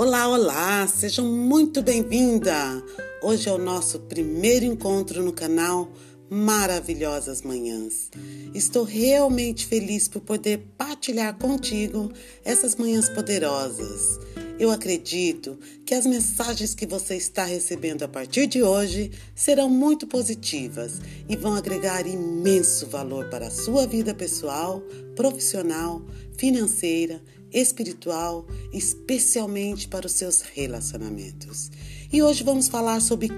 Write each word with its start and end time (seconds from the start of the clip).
Olá, 0.00 0.26
olá, 0.28 0.86
sejam 0.86 1.26
muito 1.26 1.82
bem-vinda! 1.82 2.82
Hoje 3.22 3.50
é 3.50 3.52
o 3.52 3.58
nosso 3.58 4.00
primeiro 4.00 4.64
encontro 4.64 5.22
no 5.22 5.30
canal 5.30 5.92
Maravilhosas 6.30 7.42
Manhãs. 7.42 8.10
Estou 8.54 8.82
realmente 8.82 9.66
feliz 9.66 10.08
por 10.08 10.22
poder 10.22 10.62
partilhar 10.78 11.36
contigo 11.36 12.10
essas 12.42 12.76
manhãs 12.76 13.10
poderosas. 13.10 14.18
Eu 14.58 14.70
acredito 14.70 15.58
que 15.84 15.94
as 15.94 16.06
mensagens 16.06 16.74
que 16.74 16.86
você 16.86 17.16
está 17.16 17.44
recebendo 17.44 18.02
a 18.02 18.08
partir 18.08 18.46
de 18.46 18.62
hoje 18.62 19.10
serão 19.34 19.68
muito 19.68 20.06
positivas 20.06 20.94
e 21.28 21.36
vão 21.36 21.54
agregar 21.54 22.06
imenso 22.06 22.86
valor 22.86 23.28
para 23.28 23.48
a 23.48 23.50
sua 23.50 23.86
vida 23.86 24.14
pessoal, 24.14 24.80
profissional, 25.14 26.00
financeira 26.38 27.20
espiritual, 27.52 28.46
especialmente 28.72 29.88
para 29.88 30.06
os 30.06 30.12
seus 30.12 30.40
relacionamentos. 30.40 31.70
E 32.12 32.22
hoje 32.22 32.42
vamos 32.42 32.68
falar 32.68 33.00
sobre 33.00 33.28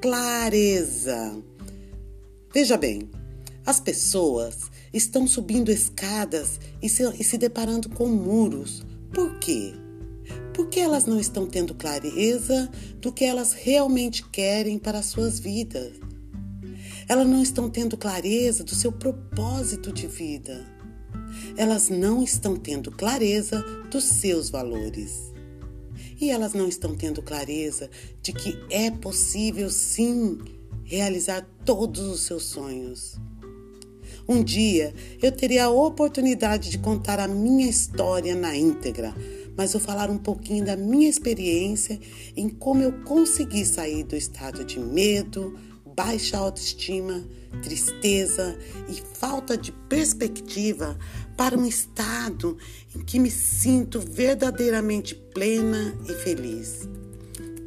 clareza. 0.00 1.36
Veja 2.52 2.76
bem, 2.76 3.08
as 3.64 3.80
pessoas 3.80 4.70
estão 4.92 5.26
subindo 5.26 5.70
escadas 5.70 6.60
e 6.82 6.88
se, 6.88 7.02
e 7.18 7.24
se 7.24 7.38
deparando 7.38 7.88
com 7.88 8.08
muros. 8.08 8.84
Por 9.12 9.38
quê? 9.38 9.72
Porque 10.54 10.80
elas 10.80 11.06
não 11.06 11.18
estão 11.18 11.46
tendo 11.46 11.74
clareza 11.74 12.70
do 13.00 13.12
que 13.12 13.24
elas 13.24 13.52
realmente 13.52 14.28
querem 14.28 14.78
para 14.78 14.98
as 14.98 15.06
suas 15.06 15.38
vidas. 15.38 15.92
Elas 17.08 17.26
não 17.26 17.42
estão 17.42 17.68
tendo 17.68 17.96
clareza 17.96 18.64
do 18.64 18.74
seu 18.74 18.92
propósito 18.92 19.92
de 19.92 20.06
vida 20.06 20.81
elas 21.56 21.88
não 21.88 22.22
estão 22.22 22.56
tendo 22.56 22.90
clareza 22.90 23.62
dos 23.90 24.04
seus 24.04 24.50
valores. 24.50 25.32
E 26.20 26.30
elas 26.30 26.52
não 26.52 26.68
estão 26.68 26.94
tendo 26.94 27.22
clareza 27.22 27.90
de 28.22 28.32
que 28.32 28.56
é 28.70 28.90
possível 28.90 29.68
sim 29.70 30.38
realizar 30.84 31.46
todos 31.64 32.02
os 32.02 32.20
seus 32.20 32.44
sonhos. 32.44 33.16
Um 34.28 34.42
dia 34.42 34.94
eu 35.20 35.32
teria 35.32 35.64
a 35.64 35.70
oportunidade 35.70 36.70
de 36.70 36.78
contar 36.78 37.18
a 37.18 37.26
minha 37.26 37.68
história 37.68 38.36
na 38.36 38.56
íntegra, 38.56 39.14
mas 39.56 39.72
vou 39.72 39.82
falar 39.82 40.10
um 40.10 40.18
pouquinho 40.18 40.64
da 40.64 40.76
minha 40.76 41.08
experiência 41.08 41.98
em 42.36 42.48
como 42.48 42.82
eu 42.82 42.92
consegui 43.04 43.64
sair 43.64 44.04
do 44.04 44.14
estado 44.14 44.64
de 44.64 44.78
medo, 44.78 45.58
baixa 45.94 46.38
autoestima, 46.38 47.24
tristeza 47.62 48.56
e 48.88 49.02
falta 49.18 49.56
de 49.56 49.72
perspectiva 49.72 50.98
para 51.36 51.56
um 51.56 51.66
estado 51.66 52.56
em 52.94 53.00
que 53.00 53.18
me 53.18 53.30
sinto 53.30 54.00
verdadeiramente 54.00 55.14
plena 55.14 55.94
e 56.08 56.12
feliz. 56.14 56.88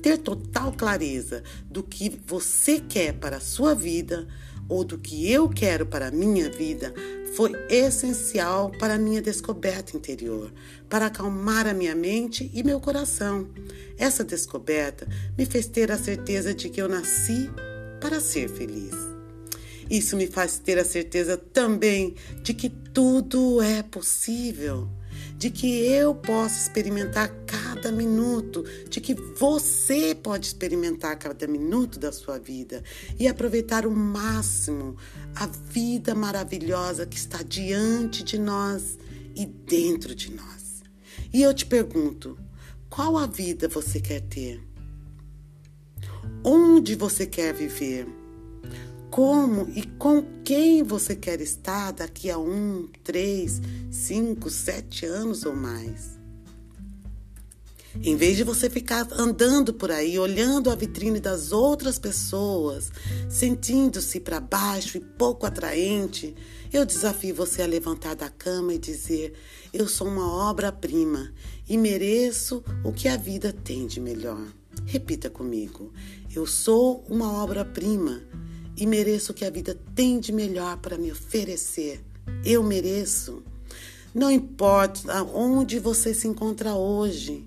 Ter 0.01 0.17
total 0.17 0.71
clareza 0.71 1.43
do 1.69 1.81
que 1.81 2.19
você 2.25 2.79
quer 2.79 3.13
para 3.13 3.37
a 3.37 3.41
sua 3.41 3.73
vida 3.73 4.27
ou 4.67 4.83
do 4.83 4.97
que 4.97 5.31
eu 5.31 5.49
quero 5.49 5.85
para 5.85 6.07
a 6.07 6.11
minha 6.11 6.49
vida 6.49 6.93
foi 7.35 7.51
essencial 7.69 8.71
para 8.79 8.95
a 8.95 8.97
minha 8.97 9.21
descoberta 9.21 9.97
interior, 9.97 10.53
para 10.89 11.07
acalmar 11.07 11.67
a 11.67 11.73
minha 11.73 11.93
mente 11.93 12.49
e 12.53 12.63
meu 12.63 12.79
coração. 12.79 13.49
Essa 13.97 14.23
descoberta 14.23 15.07
me 15.37 15.45
fez 15.45 15.67
ter 15.67 15.91
a 15.91 15.97
certeza 15.97 16.53
de 16.53 16.69
que 16.69 16.81
eu 16.81 16.87
nasci 16.87 17.49
para 17.99 18.19
ser 18.19 18.49
feliz. 18.49 18.93
Isso 19.89 20.15
me 20.15 20.27
faz 20.27 20.57
ter 20.57 20.79
a 20.79 20.85
certeza 20.85 21.37
também 21.37 22.15
de 22.41 22.53
que 22.53 22.69
tudo 22.69 23.61
é 23.61 23.83
possível, 23.83 24.89
de 25.37 25.49
que 25.49 25.85
eu 25.85 26.15
posso 26.15 26.59
experimentar 26.59 27.29
cada 27.45 27.91
minuto, 27.91 28.63
de 28.89 28.99
que 28.99 29.13
você 29.13 30.15
pode 30.15 30.47
experimentar 30.47 31.17
cada 31.19 31.45
minuto 31.45 31.99
da 31.99 32.11
sua 32.11 32.39
vida 32.39 32.83
e 33.19 33.27
aproveitar 33.27 33.85
o 33.85 33.91
máximo 33.91 34.95
a 35.35 35.45
vida 35.45 36.15
maravilhosa 36.15 37.05
que 37.05 37.17
está 37.17 37.43
diante 37.43 38.23
de 38.23 38.39
nós 38.39 38.97
e 39.35 39.45
dentro 39.45 40.15
de 40.15 40.31
nós. 40.31 40.83
E 41.31 41.43
eu 41.43 41.53
te 41.53 41.65
pergunto, 41.65 42.39
qual 42.89 43.17
a 43.17 43.27
vida 43.27 43.67
você 43.67 43.99
quer 43.99 44.21
ter? 44.21 44.74
Onde 46.75 46.93
você 46.93 47.25
quer 47.25 47.53
viver? 47.53 48.05
como 49.09 49.69
e 49.73 49.81
com 49.97 50.21
quem 50.43 50.83
você 50.83 51.15
quer 51.15 51.39
estar 51.39 51.93
daqui 51.93 52.29
a 52.29 52.37
um, 52.37 52.89
três, 53.01 53.61
cinco, 53.89 54.49
sete 54.49 55.05
anos 55.05 55.45
ou 55.45 55.55
mais. 55.55 56.19
Em 58.03 58.17
vez 58.17 58.35
de 58.35 58.43
você 58.43 58.69
ficar 58.69 59.07
andando 59.13 59.73
por 59.73 59.89
aí, 59.89 60.19
olhando 60.19 60.69
a 60.69 60.75
vitrine 60.75 61.21
das 61.21 61.53
outras 61.53 61.97
pessoas, 61.97 62.91
sentindo-se 63.29 64.19
para 64.19 64.41
baixo 64.41 64.97
e 64.97 64.99
pouco 64.99 65.45
atraente, 65.45 66.35
eu 66.73 66.85
desafio 66.85 67.33
você 67.33 67.61
a 67.61 67.67
levantar 67.67 68.15
da 68.15 68.27
cama 68.27 68.73
e 68.73 68.77
dizer: 68.77 69.33
Eu 69.71 69.87
sou 69.87 70.09
uma 70.09 70.29
obra-prima 70.49 71.31
e 71.69 71.77
mereço 71.77 72.61
o 72.83 72.91
que 72.91 73.07
a 73.07 73.15
vida 73.15 73.53
tem 73.53 73.87
de 73.87 74.01
melhor. 74.01 74.45
Repita 74.85 75.29
comigo: 75.29 75.91
Eu 76.33 76.45
sou 76.45 77.03
uma 77.09 77.31
obra-prima 77.43 78.21
e 78.77 78.85
mereço 78.85 79.31
o 79.31 79.35
que 79.35 79.45
a 79.45 79.49
vida 79.49 79.77
tem 79.95 80.19
de 80.19 80.31
melhor 80.31 80.77
para 80.77 80.97
me 80.97 81.11
oferecer. 81.11 82.03
Eu 82.43 82.63
mereço. 82.63 83.43
Não 84.13 84.31
importa 84.31 85.23
onde 85.23 85.79
você 85.79 86.13
se 86.13 86.27
encontra 86.27 86.75
hoje. 86.75 87.45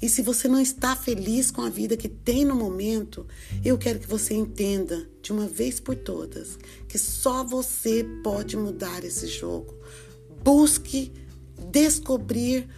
E 0.00 0.08
se 0.08 0.22
você 0.22 0.48
não 0.48 0.60
está 0.60 0.94
feliz 0.94 1.50
com 1.50 1.62
a 1.62 1.68
vida 1.68 1.96
que 1.96 2.08
tem 2.08 2.44
no 2.44 2.54
momento, 2.54 3.26
eu 3.64 3.76
quero 3.76 3.98
que 3.98 4.06
você 4.06 4.34
entenda 4.34 5.08
de 5.20 5.32
uma 5.32 5.46
vez 5.46 5.80
por 5.80 5.96
todas 5.96 6.58
que 6.88 6.98
só 6.98 7.44
você 7.44 8.04
pode 8.22 8.56
mudar 8.56 9.04
esse 9.04 9.26
jogo. 9.26 9.74
Busque 10.42 11.12
descobrir 11.70 12.68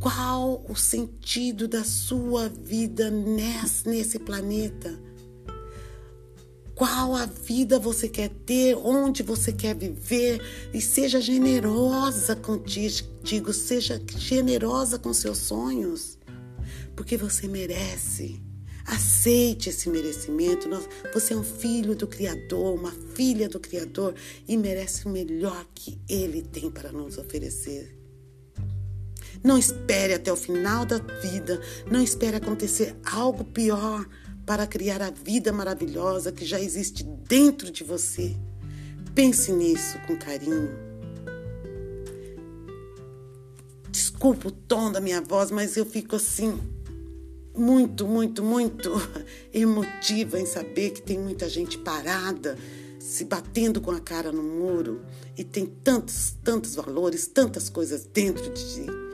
qual 0.00 0.64
o 0.68 0.76
sentido 0.76 1.66
da 1.66 1.84
sua 1.84 2.48
vida 2.48 3.10
nesse, 3.10 4.18
planeta 4.18 5.06
qual 6.76 7.14
a 7.14 7.24
vida 7.24 7.78
você 7.78 8.06
quer 8.06 8.28
ter, 8.28 8.76
onde 8.76 9.22
você 9.22 9.50
quer 9.50 9.74
viver 9.74 10.42
e 10.74 10.80
seja 10.80 11.22
generosa 11.22 12.36
contigo, 12.36 13.50
seja 13.54 13.98
generosa 14.14 14.98
com 14.98 15.10
seus 15.14 15.38
sonhos, 15.38 16.18
porque 16.94 17.16
você 17.16 17.48
merece. 17.48 18.42
Aceite 18.84 19.70
esse 19.70 19.88
merecimento. 19.88 20.68
Você 21.14 21.32
é 21.32 21.36
um 21.36 21.42
filho 21.42 21.96
do 21.96 22.06
Criador, 22.06 22.78
uma 22.78 22.92
filha 23.14 23.48
do 23.48 23.58
Criador 23.58 24.14
e 24.46 24.56
merece 24.56 25.06
o 25.06 25.08
melhor 25.08 25.66
que 25.74 25.98
Ele 26.06 26.42
tem 26.42 26.70
para 26.70 26.92
nos 26.92 27.16
oferecer. 27.16 28.05
Não 29.46 29.56
espere 29.56 30.12
até 30.12 30.32
o 30.32 30.34
final 30.34 30.84
da 30.84 30.98
vida, 30.98 31.60
não 31.88 32.02
espere 32.02 32.36
acontecer 32.36 32.96
algo 33.04 33.44
pior 33.44 34.04
para 34.44 34.66
criar 34.66 35.00
a 35.00 35.12
vida 35.12 35.52
maravilhosa 35.52 36.32
que 36.32 36.44
já 36.44 36.60
existe 36.60 37.04
dentro 37.04 37.70
de 37.70 37.84
você. 37.84 38.34
Pense 39.14 39.52
nisso 39.52 40.00
com 40.04 40.16
carinho. 40.16 40.68
Desculpa 43.88 44.48
o 44.48 44.50
tom 44.50 44.90
da 44.90 45.00
minha 45.00 45.20
voz, 45.20 45.52
mas 45.52 45.76
eu 45.76 45.86
fico 45.86 46.16
assim 46.16 46.58
muito, 47.56 48.04
muito, 48.04 48.42
muito 48.42 48.90
emotiva 49.54 50.40
em 50.40 50.46
saber 50.46 50.90
que 50.90 51.02
tem 51.02 51.20
muita 51.20 51.48
gente 51.48 51.78
parada, 51.78 52.58
se 52.98 53.24
batendo 53.24 53.80
com 53.80 53.92
a 53.92 54.00
cara 54.00 54.32
no 54.32 54.42
muro 54.42 55.02
e 55.38 55.44
tem 55.44 55.66
tantos, 55.66 56.34
tantos 56.42 56.74
valores, 56.74 57.28
tantas 57.28 57.68
coisas 57.68 58.04
dentro 58.12 58.52
de 58.52 58.58
si. 58.58 59.05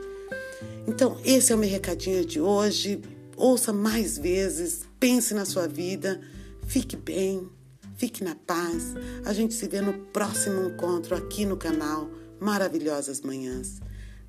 Então, 0.93 1.17
esse 1.25 1.51
é 1.51 1.55
o 1.55 1.57
meu 1.57 1.67
recadinho 1.67 2.23
de 2.23 2.39
hoje. 2.39 3.01
Ouça 3.35 3.73
mais 3.73 4.15
vezes, 4.15 4.83
pense 4.99 5.33
na 5.33 5.43
sua 5.43 5.67
vida, 5.67 6.21
fique 6.67 6.95
bem, 6.95 7.49
fique 7.97 8.23
na 8.23 8.35
paz. 8.35 8.93
A 9.25 9.33
gente 9.33 9.55
se 9.55 9.67
vê 9.67 9.81
no 9.81 9.93
próximo 9.93 10.69
encontro 10.69 11.15
aqui 11.15 11.47
no 11.47 11.57
canal 11.57 12.07
Maravilhosas 12.39 13.21
Manhãs. 13.21 13.81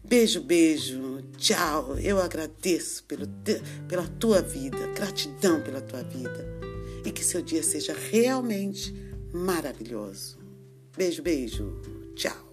Beijo, 0.03 0.41
beijo, 0.41 1.21
tchau. 1.37 1.99
Eu 1.99 2.19
agradeço 2.19 3.05
pelo 3.05 3.27
te, 3.27 3.61
pela 3.87 4.09
tua 4.19 4.41
vida, 4.41 4.87
gratidão 4.95 5.61
pela 5.61 5.83
tua 5.83 6.03
vida. 6.03 6.49
E 7.05 7.13
que 7.13 7.23
seu 7.23 7.43
dia 7.43 7.63
seja 7.63 7.95
realmente 8.11 8.95
maravilhoso. 9.35 10.39
Beijo, 10.97 11.23
beijo, 11.23 11.79
tchau. 12.15 12.44